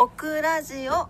[0.00, 1.08] オクラジオ。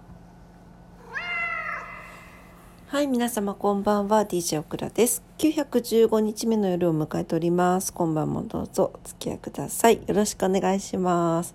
[2.86, 4.22] はい皆様こんばんは。
[4.22, 5.22] DJ オクラです。
[5.36, 7.92] 915日目の夜を迎えております。
[7.92, 9.96] 今晩もどうぞお付き合いください。
[10.06, 11.54] よろしくお願いします。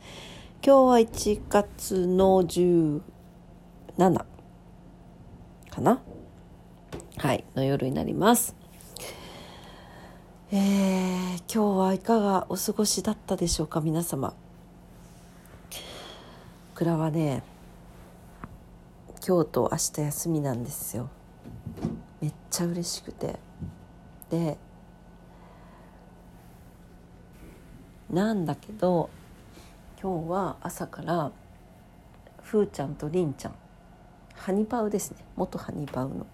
[0.63, 3.01] 今日は1月の17
[5.71, 6.03] かな？
[7.17, 8.55] はいの夜になります。
[10.51, 14.35] えー、今日はいかがお過ごしだったでしょうか皆様。
[16.83, 17.43] 倉はね
[19.25, 21.09] 今日と明日休みなんですよ。
[22.19, 23.39] めっちゃ嬉しくて。
[24.29, 24.57] で
[28.09, 29.09] なんだけど
[30.01, 31.31] 今日は朝から
[32.41, 33.55] ふーちゃんとりんちゃん。
[34.35, 35.23] ハニパウですね。
[35.37, 36.27] 元ハニパウの。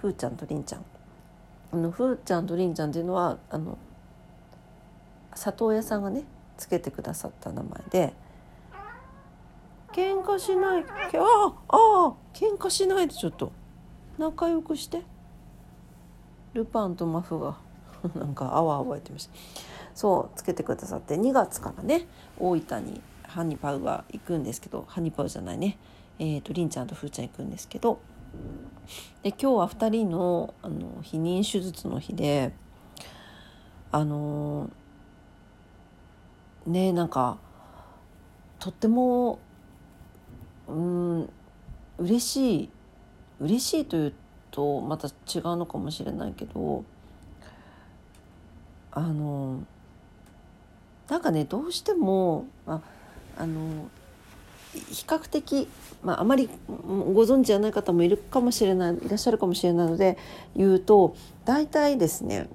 [0.00, 0.84] ふーちゃんとりんちゃん。
[1.72, 3.76] あのふーちゃんとりんちゃんっていうのはあの
[5.34, 6.24] 里親さんがね
[6.56, 8.14] つけてくださった名前で
[9.96, 10.84] 喧嘩しない。
[10.84, 13.50] あああ喧嘩しないでちょっと。
[14.18, 15.00] 仲良くして。
[16.52, 17.56] ルパンとマフが。
[18.14, 19.32] なんかあわあわ言ってました。
[19.94, 21.16] そうつけてくださって。
[21.16, 22.06] 2月からね
[22.38, 24.84] 大分にハニパウは行くんですけど。
[24.86, 25.78] ハニパウじゃないね。
[26.18, 27.98] えーと、りんちゃんとふーちゃん行くんですけど。
[29.22, 32.52] で今日は2人のあの避妊手術の日で。
[33.92, 34.68] あの
[36.66, 37.38] ねなんか
[38.58, 39.38] とっても
[40.68, 41.28] うん
[41.98, 42.70] 嬉しい。
[43.40, 44.12] 嬉しいという
[44.50, 46.84] とまた違うのかもしれないけど
[48.90, 49.62] あの
[51.08, 52.80] なんかねどうしてもあ
[53.36, 53.88] あの
[54.72, 55.68] 比較的、
[56.02, 60.16] まあ、あまりご存知じゃない方もいるかもしれないいらっしゃるかもしれないので
[60.54, 61.14] 言うと
[61.44, 62.48] 大体ですね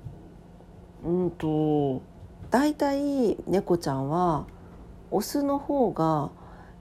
[1.04, 2.02] うんと
[2.50, 4.48] 大体猫ちゃんは
[5.12, 6.32] オスの方が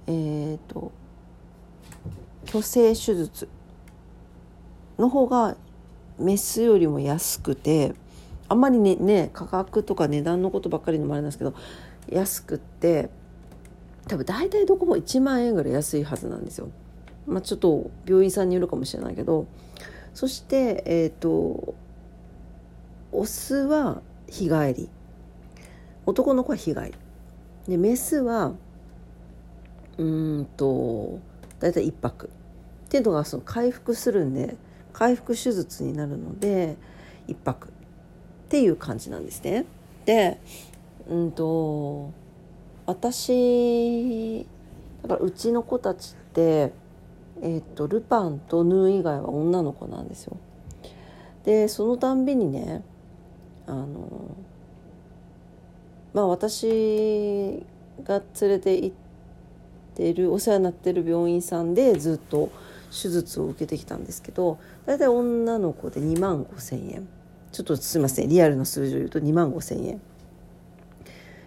[0.07, 0.93] えっ、ー、と
[2.47, 3.49] 去勢手術
[4.99, 5.57] の方が
[6.19, 7.95] メスよりも安くて
[8.49, 11.55] あんまりねね価格とか値段のことばっかりのもあれなんですけど
[12.09, 13.11] 安くって
[14.09, 16.69] 多分大体どこも1万円ぐらい安いはずなんですよ。
[17.27, 19.47] まあ、ちょっと病院さんによるかもしれないけど
[20.15, 21.75] そしてえっ、ー、と
[23.13, 24.89] オスは日帰り
[26.07, 26.95] 男の子は日帰り
[27.69, 28.55] でメスは
[29.99, 31.21] うんと
[31.61, 34.57] 大体1泊っていうのがその回復するんで
[34.93, 36.77] 回復手術になるので
[37.29, 37.71] 1泊っ
[38.49, 39.65] ていう感じなんですね。
[40.05, 40.41] で
[41.09, 42.11] うんと
[42.87, 44.47] 私
[45.03, 46.73] だからうちの子たちって、
[47.43, 50.37] えーと、ルパンとヌー以外は女の子なんですよ。
[51.45, 52.83] でそのたんびにね
[53.67, 54.37] あの
[56.13, 57.65] まあ私
[58.03, 58.91] が連れて行っ
[59.95, 62.51] てるお世話になってる病院さんでずっと
[62.91, 67.09] 手術を受けてきたんですけど大体女の子で2万5,000円
[67.53, 70.01] ちょっとすいませんリアルな数字を言うと2万5,000円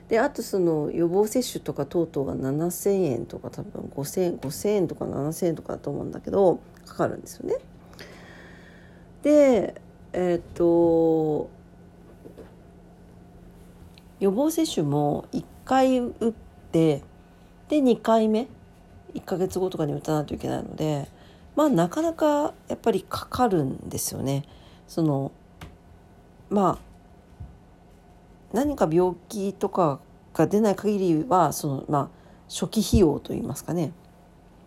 [0.10, 7.56] であとその予防接種とか等々が7,000円とか多分5,000円5,000円とか7,000円とかだと思うんだけどかかるんですよね。
[9.24, 11.50] でえっ、と
[14.20, 16.34] 予防接種も1回打っ
[16.72, 17.02] て
[17.74, 18.48] で2回目
[19.16, 21.08] 1ヶ月後とかに打たないといけないので
[21.56, 24.44] まあなかなかやっぱりかかるんですよね。
[24.88, 25.32] その
[26.50, 26.78] まあ
[28.54, 30.00] 何か病気とか
[30.36, 32.10] が出ない限りはそのまあ
[32.48, 33.92] 初期費用といいますかねやっ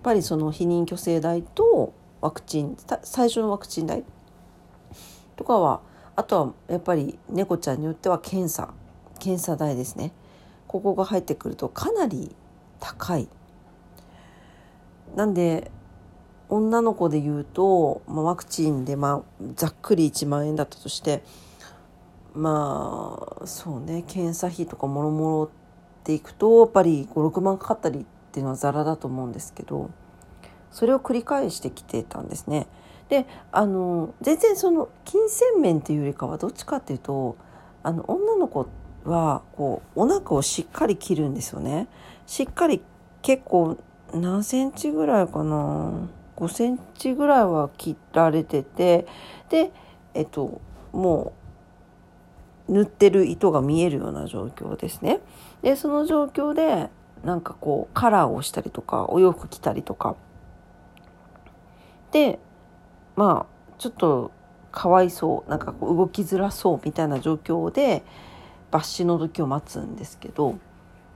[0.02, 4.02] ぱりその避妊去勢代とワクチン最初のワクチン代
[5.36, 5.80] とかは
[6.16, 8.74] あとはやっぱり猫ちゃんによっては検査
[9.20, 10.12] 検査代ですね
[10.66, 12.34] ここが入ってくるとかなり
[12.80, 13.28] 高い。
[15.14, 15.70] なんで
[16.48, 21.24] 女の子で言うと、まあ、ワクチンで、まあ、ざっくり1万円だったとして
[22.34, 25.48] まあそうね検査費とかもろもろっ
[26.04, 29.90] ていくとやっぱり56万かかったりっていうのはザラだと思うんですけど
[30.70, 32.66] それを繰り返してきてたんですね。
[33.08, 37.36] であの全然その金銭面っていうよりかはどっちかっていうと
[37.82, 38.66] あの女の子
[39.04, 41.88] はこうお腹をしっかり切るんですよね。
[42.26, 42.82] しっかり
[43.22, 43.76] 結構
[44.12, 46.08] 何センチぐらいかな。
[46.36, 49.06] 5センチぐらいは切られてて。
[49.48, 49.72] で
[50.14, 50.60] えっと
[50.92, 51.32] も
[52.68, 55.20] う塗ってる糸が見えるような状況ですね。
[55.62, 56.90] でその状況で
[57.24, 60.16] なんかこうカラーをしたりとかお洋服着たりとか。
[62.12, 62.38] で
[63.14, 64.30] まあちょっと
[64.72, 68.04] かわいそうなんかこう動きづらそうみたいな状況で
[68.70, 70.58] 抜歯の時を待つんですけど。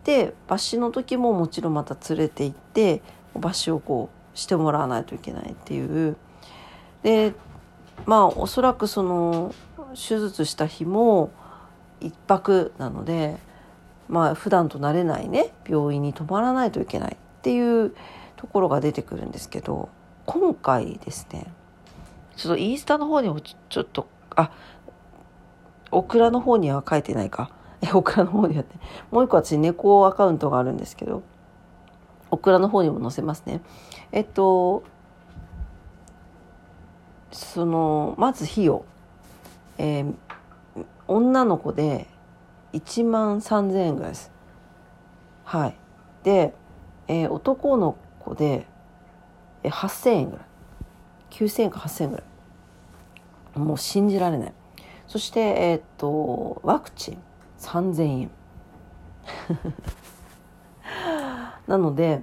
[0.05, 3.03] で抜歯の時ももちろんまた連れて行って
[3.35, 6.17] 抜歯をこうしてもらわないといけないっていう。
[7.03, 7.35] で
[8.07, 9.55] まあおそらくその
[9.95, 11.31] 手術した日も
[12.01, 13.37] 1泊なので
[14.09, 17.95] まあ普段と慣れないね病院に泊まらないといけないっていう
[18.37, 19.89] ところが出てくるんですけど
[20.27, 21.53] 今回ですね
[22.37, 24.51] ちょっとインスタの方にもちょっとあ
[25.91, 27.51] オクラの方には書いてないか。
[27.95, 28.77] オクラの方にはって。
[29.11, 31.23] もう一個私猫アカウントがあるんですけど
[32.31, 33.61] オクラの方にも載せますね。
[34.13, 34.83] えっと
[37.33, 38.85] そのまず費用、
[39.79, 40.15] えー、
[41.07, 42.07] 女の子で
[42.73, 44.31] 1万3,000円ぐらいです。
[45.45, 45.77] はい、
[46.23, 46.55] で、
[47.09, 48.67] えー、男の子で
[49.65, 50.47] 8,000円ぐらい。
[51.31, 53.59] 9,000円か8,000円ぐらい。
[53.59, 54.53] もう信じられない。
[55.09, 57.23] そしてえっ、とワクチン。
[57.61, 58.31] 3,000円
[61.69, 62.23] なので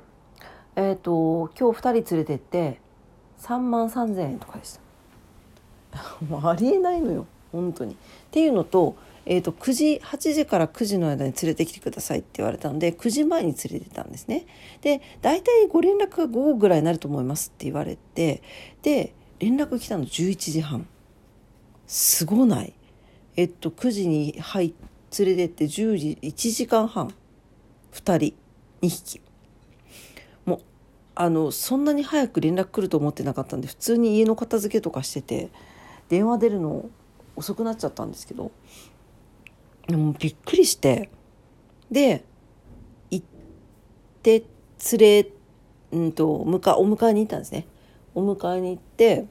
[0.76, 2.80] えっ、と今日2人連れてって
[3.40, 4.82] 3万3,000円とかです
[6.28, 7.94] もうありえないのよ本当に。
[7.94, 7.96] っ
[8.32, 8.96] ていうのと,、
[9.26, 14.46] えーと、9時8時から9時の間に連れてきてくださいって言われたので9時前に連れてたんですね。
[14.82, 18.42] で大体ご連絡が午後ぐらいになると思いますって言われて
[18.82, 20.88] で連絡来たの11時半。
[21.88, 22.74] すごない。
[23.36, 24.74] えっと9時に入
[25.18, 27.14] 連れてって10時1時間半
[27.92, 28.36] 2人
[28.82, 29.22] 2匹。
[30.46, 30.60] もう
[31.16, 35.50] あのそんなに早く連絡来ると思ってなかったんで普通に家の片付けとかしてて。
[36.10, 36.90] 電話出るの
[37.36, 38.52] 遅くなっちゃったんですけど
[39.88, 41.10] でもびっくりして
[41.92, 42.24] で
[43.12, 43.26] 行っ
[44.22, 44.44] て
[44.98, 45.30] 連れ
[45.92, 47.68] うんと迎お迎えに行ったんですね
[48.16, 49.26] お迎えに行って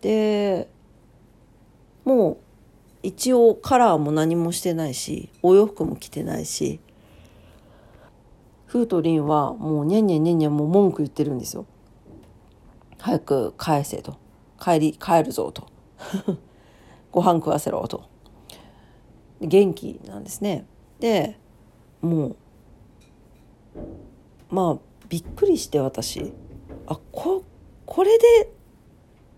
[0.00, 0.68] で
[2.04, 2.36] もう
[3.04, 6.80] 一応カラーも何もしてないしお洋服も着てないし
[8.64, 11.64] フーとリンはもうニャンニャンニャンニャンもう文句言ってるんですよ。
[12.98, 14.16] 早く返せと。
[14.60, 15.68] 帰り帰るぞと。
[17.12, 18.04] ご飯食わせろと。
[19.40, 20.66] 元気なんですね。
[20.98, 21.38] で
[22.00, 22.36] もう
[24.50, 24.78] まあ
[25.08, 26.32] びっくりして私。
[26.86, 27.44] あこ
[27.86, 28.50] これで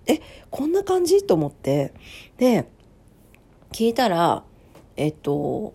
[0.07, 0.21] え
[0.51, 1.25] こんな感じ？
[1.25, 1.93] と思って。
[2.39, 2.71] で
[3.77, 4.43] 聞いたら
[4.97, 5.75] えっと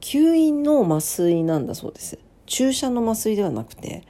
[0.00, 2.18] 吸引の麻酔なんだそうです。
[2.46, 4.02] 注射の麻酔ではなくて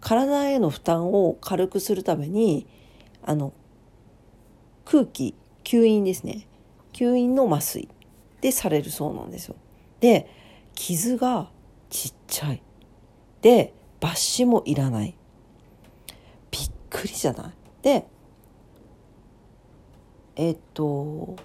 [0.00, 2.66] 体への負担を軽くするために
[3.22, 3.52] あの
[4.84, 6.48] 空気吸引ですね。
[6.92, 7.88] 吸引の麻酔
[8.40, 9.54] でされるそうなんですよ。
[10.00, 10.28] で
[10.74, 11.48] 傷が
[11.90, 12.62] ちっちゃい。
[13.40, 15.16] で抜歯もいらない。
[16.50, 17.52] びっくりじゃない？
[17.82, 18.08] で
[20.34, 21.36] えっと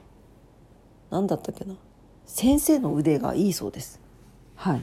[1.11, 1.75] 何だったっけな？
[2.25, 3.99] 先生の腕がいいそうです
[4.55, 4.81] はい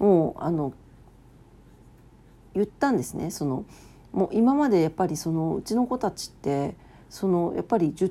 [0.00, 0.72] もうあの
[2.54, 3.64] 言ったんですねその
[4.12, 6.74] もう今までやっぱりそのうちの子たちって
[7.08, 8.10] そのやっぱり手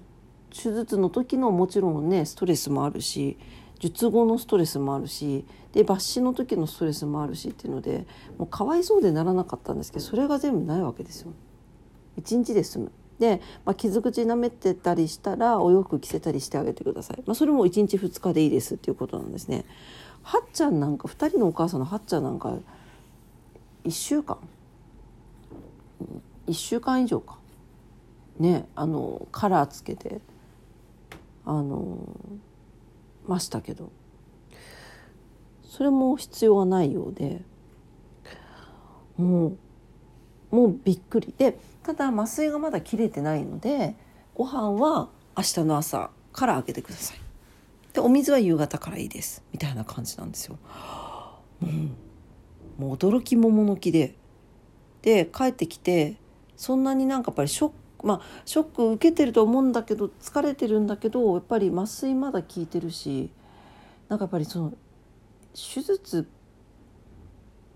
[0.52, 3.38] 術の時のもちろんねストレスもあるし
[3.80, 8.06] 術後のストレスもあるしで抜歯の時のストレスもあるしっていうので
[8.38, 11.34] もうかわいそうでならなかったんですけどそれが全部ないわけですよ。
[12.20, 12.92] 1日で済む。
[13.22, 17.22] で、まあ、傷口舐めてたりしたらお洋服着せたりしてあげてください。
[17.28, 19.64] まあ、それも1日2日でいいですっていうことなんですね。
[20.24, 22.58] はっちゃんなんか2人のお母さんのはっちゃんなんか
[23.86, 24.40] 1週間
[26.48, 27.38] 1週間以上か
[28.40, 30.20] ねあのカラーつけて
[31.46, 32.00] あの
[33.28, 33.92] ましたけど
[35.64, 37.42] それも必要はないようで
[39.18, 39.58] もう
[40.52, 41.34] もうびっくり。
[41.38, 43.96] でただ麻酔がまだ切れてないので
[44.36, 47.18] ご飯は明日の朝からあげてください。
[47.94, 49.44] でお水は夕方からいいです。
[49.52, 50.58] みたいな感じなんですよ。
[51.62, 54.16] う、もう驚き桃の木で。
[55.02, 56.18] で帰ってきて
[56.56, 63.32] そんなになんかやっぱりショックまあショック受けてると思うんだけど疲れてるんだけどやっぱり麻酔まだ効いてるし
[64.10, 64.74] なんかやっぱりその
[65.54, 66.28] 手術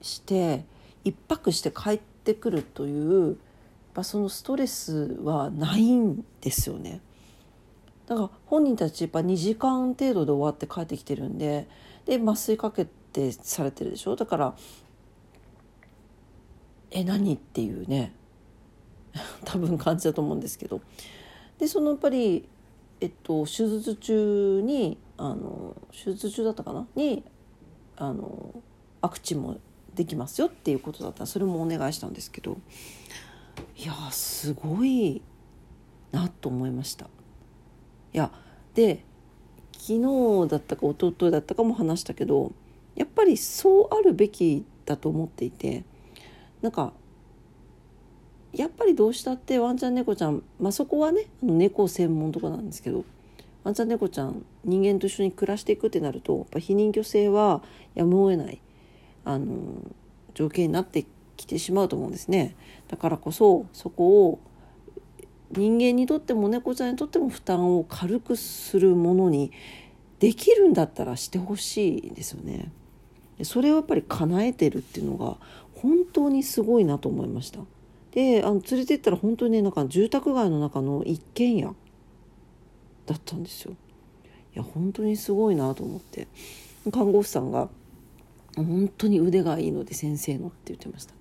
[0.02, 0.66] して
[1.04, 3.38] 一泊して帰っててくるという
[3.94, 7.00] やそのストレスはないんですよね。
[8.08, 11.68] だから本人たちやっぱ2時間程度で終わって帰ってきてるんで
[12.06, 14.16] で麻酔かけてされてるでしょ？
[14.16, 14.56] だから
[16.92, 18.14] え何っていうね
[19.46, 20.82] 多分感じだと思うんですけど。
[21.58, 22.46] でそのやっぱり、
[23.00, 26.86] えっと、手術中にあの手術中だったかな？
[26.96, 27.24] に
[27.96, 28.62] あの
[29.02, 29.58] ワクチンも
[29.96, 32.58] できますよっていうことだったらそれもお願いしたんですけど
[33.78, 35.22] いやすごい
[36.12, 37.10] なと思いました。
[38.14, 38.32] いや
[38.74, 39.04] で
[39.74, 42.54] 昨日だったか一昨日だったかも話したけど
[42.96, 45.84] やっぱりそうあるべきだと思っていて
[46.62, 46.94] なんか
[48.54, 53.04] やっぱりどうしたってワンちゃん猫ちゃん、まあ、そこはねあの猫専門とかなんですけど
[53.64, 57.62] ワンちゃん猫ちゃん人間と一緒に暮らしていくってなるとやっぱ非人魚性は
[57.96, 58.62] やむを得ない
[59.26, 59.56] あの
[60.34, 61.06] 条件になって
[61.36, 62.56] きてしまうと思うんですね。
[62.88, 64.40] だからこそそこを
[65.52, 69.52] 人間にとっても猫ちゃんにとっても負担を軽くするものに
[70.20, 72.72] できるんだったらしてほしいですよね。
[73.44, 75.38] それをやっぱり叶えてるっていうのが
[75.76, 77.60] 本当にすごいなと思いました。
[78.12, 81.74] であの連れてったら本当にねなんか住宅街の中の一軒家
[83.06, 83.74] だったんですよ。
[84.56, 86.28] いや本当にすごいなと思って
[86.92, 87.70] 看護婦さんが
[88.56, 91.14] 本当に腕がいいので先生のって言ってました。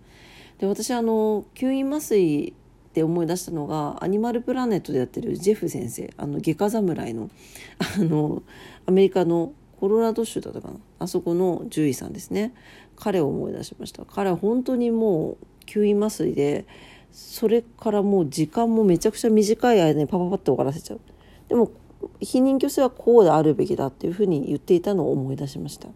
[0.59, 2.55] で私あの吸引麻酔
[2.91, 7.31] って思い出したのがアニマルプラネットでやってるジェフ先生あの外科侍の
[7.79, 8.43] あの
[8.87, 10.75] アメリカのコロラド州だったかな？
[11.01, 12.55] あそこの獣医さんですね。
[12.97, 14.05] 彼を思い出しました。
[14.05, 15.37] 彼は本当にもう
[15.67, 16.67] 吸引麻酔で
[17.11, 21.01] それからもう時間もめちゃくちゃ短い間にパパパッと終わらせちゃう。
[21.49, 21.73] でも
[22.21, 25.89] 非人魚性はこうであるべきだっていうふうに言っていたのを思い出しました。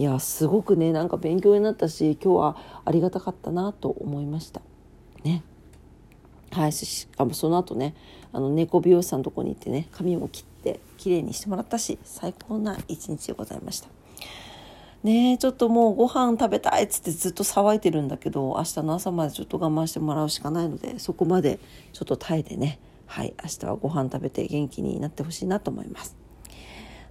[0.00, 4.62] いやすごくねなんか勉強になったし今日はありがたかったなと思いました。
[5.24, 5.42] ね。
[6.50, 7.94] はいしかもその後ね
[8.32, 13.90] あの猫美容師さんのとこに行ってね髪も切って綺麗にしてもらったし最高な一日でございました。
[15.02, 21.58] ねえちょっともうご飯食べたいっつってずっと騒いでるんだけど明日の朝までちょっと我慢してもらうしかないのでそこまで
[21.92, 26.19] ちょっと耐えてねはい明日はご飯食べて元気になってほしいなと思います。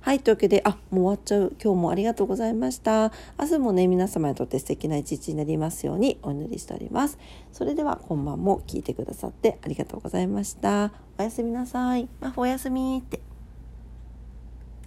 [0.09, 0.21] はい。
[0.21, 1.55] というわけで、あ、もう終わっちゃう。
[1.63, 3.11] 今日もありがとうございました。
[3.39, 7.19] 明日もね、皆様にとって素敵な一日になりますようにお祈りしております。
[7.53, 10.91] それでは、今晩も聞いてくださってありがとうございました。
[11.19, 12.09] おやすみなさい。
[12.21, 13.21] まあ、おやすみって。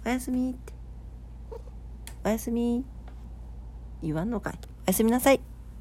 [0.05, 0.73] おやすみって。
[2.25, 2.83] おやすみ。
[4.01, 4.59] 言わんのかい。
[4.61, 5.52] おやすみなさい。